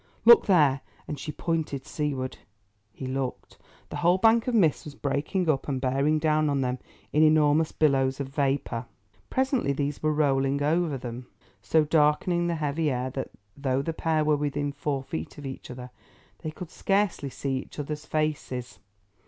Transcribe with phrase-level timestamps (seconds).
[0.25, 2.39] Look there," and she pointed seaward.
[2.91, 3.59] He looked.
[3.89, 6.79] The whole bank of mist was breaking up and bearing down on them
[7.13, 8.87] in enormous billows of vapour.
[9.29, 11.27] Presently, these were rolling over them,
[11.61, 15.69] so darkening the heavy air that, though the pair were within four feet of each
[15.69, 15.91] other,
[16.39, 18.79] they could scarcely see one another's faces.